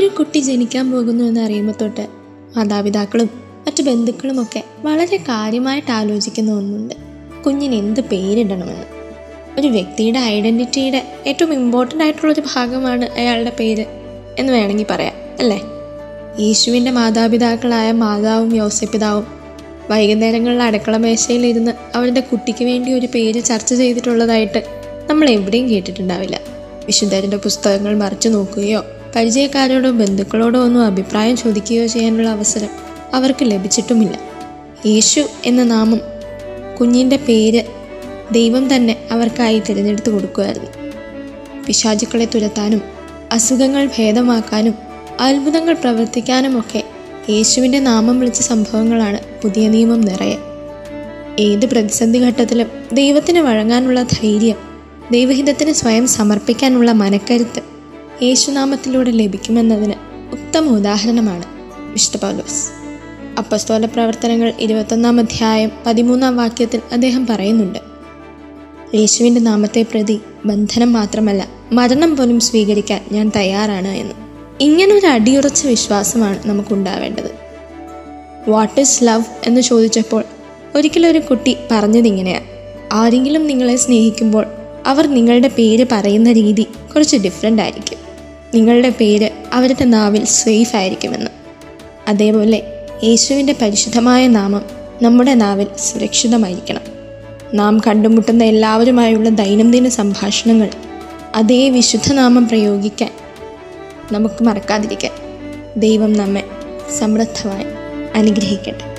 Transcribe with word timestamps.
ഒരു 0.00 0.08
കുട്ടി 0.08 0.38
ജനിക്കാൻ 0.38 0.90
പോകുന്നു 0.90 1.24
എന്ന് 1.24 1.40
അറിയുമ്പോൾ 1.40 1.72
തൊട്ട് 1.80 2.06
മാതാപിതാക്കളും 2.56 3.30
മറ്റു 3.36 3.82
ബന്ധുക്കളുമൊക്കെ 3.82 4.64
വളരെ 4.78 5.16
കാര്യമായിട്ട് 5.16 5.90
ആലോചിക്കുന്ന 5.90 6.52
ഒന്നുണ്ട്. 6.52 6.94
കുഞ്ഞിന് 7.46 7.74
എന്ത് 7.74 8.00
പേരിടണമെന്ന്. 8.00 8.84
ഒരു 9.60 9.68
വ്യക്തിയുടെ 9.68 10.18
ഐഡന്റിറ്റിയുടെ 10.18 11.18
ഏറ്റവും 11.26 11.54
ഇമ്പോർട്ടന്റ് 11.54 12.04
ആയിട്ടുള്ളൊരു 12.04 12.40
ഭാഗമാണ് 12.40 13.04
അയാളുടെ 13.04 13.52
പേര് 13.60 13.84
എന്ന് 14.38 14.52
വേണമെങ്കിൽ 14.52 14.86
പറയാം 14.90 15.12
അല്ലേ? 15.38 15.60
യേശുവിന്റെ 16.40 16.90
മാതാപിതാക്കളായ 16.90 17.92
മാതാവും 17.92 18.56
യോസപിതാവും 18.56 19.26
വൈകുന്നേരങ്ങളിൽ 19.90 20.62
അടുക്കള 20.62 20.96
മേശയിലിരുന്ന് 20.96 21.72
അവരുടെ 21.94 22.20
കുട്ടിക്ക് 22.20 22.64
വേണ്ടി 22.64 22.92
ഒരു 22.92 23.08
പേര് 23.14 23.44
ചർച്ച 23.44 23.74
ചെയ്തിട്ടുള്ളതായിട്ട് 23.74 24.64
നമ്മൾ 25.10 25.30
എവിടെയും 25.30 25.68
കേട്ടിട്ടുണ്ടാവില്ല. 25.68 26.40
വിശുദ്ധരുടെ 26.86 27.36
പുസ്തകങ്ങൾ 27.36 27.96
മറിച്ചു 27.96 28.28
നോക്കുകയോ 28.28 28.84
പരിചയക്കാരോടോ 29.16 29.90
ബന്ധുക്കളോടോ 29.90 30.64
ഒന്നും 30.64 30.86
അഭിപ്രായം 30.86 31.36
ചോദിക്കുകയോ 31.36 31.86
ചെയ്യാനുള്ള 31.86 32.28
അവസരം 32.28 32.68
അവർക്ക് 33.14 33.44
ലഭിച്ചിട്ടുമില്ല. 33.44 34.18
യേശു 34.86 35.24
എന്ന 35.44 35.62
നാമം 35.62 36.00
കുഞ്ഞിന്റെ 36.80 37.16
പേര് 37.16 37.64
ദൈവം 38.32 38.76
തന്നെ 38.76 38.96
അവർക്കായി 39.10 39.58
തിരഞ്ഞെടുത്തു 39.58 40.10
കൊടുക്കുമായിരുന്നു. 40.10 40.70
പിശാചുക്കളെ 41.66 42.24
തുരത്താനും 42.24 42.82
അസുഖങ്ങൾ 43.32 43.86
ഭേദമാക്കാനും 43.86 44.74
അത്ഭുതങ്ങൾ 45.20 45.74
പ്രവർത്തിക്കാനുമൊക്കെ 45.74 46.84
യേശുവിന്റെ 47.30 47.78
നാമം 47.78 48.20
വിളിച്ച 48.20 48.40
സംഭവങ്ങളാണ് 48.40 49.18
പുതിയ 49.42 49.68
നിയമം 49.68 50.00
നിറയെ. 50.00 50.38
ഏത് 51.38 51.66
പ്രതിസന്ധി 51.66 52.18
ഘട്ടത്തിലും 52.18 52.66
ദൈവത്തിന് 52.92 53.38
വഴങ്ങാനുള്ള 53.38 54.02
ധൈര്യം 54.02 54.56
ദൈവഹിതത്തിന് 55.12 55.72
സ്വയം 55.72 56.08
സമർപ്പിക്കാനുള്ള 56.08 56.92
മനക്കരുത്ത് 56.92 57.69
യേശുനാമത്തിലൂടെ 58.22 59.10
ലഭിക്കുമെന്നതിന് 59.10 59.92
ഉത്തമ 60.32 60.76
ഉദാഹരണമാണ് 60.76 61.44
വിശുദ്ധ 61.92 62.24
പൗലോസ്. 62.24 62.70
അപ്പസ്തോല 63.38 63.86
പ്രവർത്തനങ്ങൾ 63.86 64.52
ഇരുപത്തൊന്നാം 64.60 65.18
അധ്യായം 65.18 65.70
പതിമൂന്നാം 65.86 66.36
വാക്യത്തിൽ 66.36 66.80
അദ്ദേഹം 66.92 67.26
പറയുന്നുണ്ട്. 67.26 67.78
യേശുവിന്റെ 68.94 69.40
നാമത്തെ 69.40 69.82
പ്രതി 69.82 70.20
ബന്ധനം 70.46 70.92
മാത്രമല്ല 70.92 71.48
മരണം 71.72 72.16
പോലും 72.16 72.40
സ്വീകരിക്കാൻ 72.40 73.04
ഞാൻ 73.12 73.32
തയ്യാറാണ് 73.36 73.88
എന്ന്. 73.88 74.14
ഇങ്ങനൊരു 74.60 75.06
അടിയുറച്ച 75.06 75.66
വിശ്വാസമാണ് 75.66 76.48
നമുക്കുണ്ടാവേണ്ടത്. 76.48 77.34
വാട്ട് 78.48 78.80
ഈസ് 78.80 79.04
ലവ് 79.04 79.24
എന്ന് 79.46 79.60
ചോദിച്ചപ്പോൾ 79.60 80.24
ഒരിക്കലും 80.74 81.08
ഒരു 81.08 81.18
കുട്ടി 81.18 81.56
പറഞ്ഞതിങ്ങനെയാണ് 81.70 82.44
ആരെങ്കിലും 82.92 83.46
നിങ്ങളെ 83.46 83.76
സ്നേഹിക്കുമ്പോൾ 83.76 84.46
അവർ 84.86 85.06
നിങ്ങളുടെ 85.06 85.48
പേര് 85.48 85.86
പറയുന്ന 85.92 86.32
രീതി 86.32 86.62
കുറച്ച് 86.62 87.16
ഡിഫറെന്റ് 87.16 87.62
ആയിരിക്കും. 87.62 88.09
നിങ്ങളുടെ 88.54 88.90
പേര് 88.90 89.30
അവരുടെ 89.52 89.84
നാവിൽ 89.84 90.24
സേഫ് 90.24 90.76
ആയിരിക്കുമെന്ന്. 90.76 91.30
അതേപോലെ 92.08 92.62
യേശുവിന്റെ 93.04 93.56
പരിശുദ്ധമായ 93.62 94.26
നാമം 94.26 94.62
നമ്മുടെ 95.02 95.34
നാവിൽ 95.34 95.66
സുരക്ഷിതമായിരിക്കണം. 95.78 96.80
നാം 97.54 97.78
കണ്ടുമുട്ടുന്ന 97.78 98.44
എല്ലാവരുമായുള്ള 98.44 99.28
ദൈനംദിന 99.28 99.88
സംഭാഷണങ്ങൾ 99.88 100.70
അതേ 101.34 101.70
വിശുദ്ധനാമം 101.70 102.48
പ്രയോഗിക്കാൻ 102.48 103.10
നമുക്ക് 104.12 104.44
മറക്കാതിരിക്കാൻ 104.44 105.12
ദൈവം 105.76 106.12
നമ്മെ 106.12 106.44
സമൃദ്ധമായി 106.98 107.66
അനുഗ്രഹിക്കട്ടെ. 108.14 108.90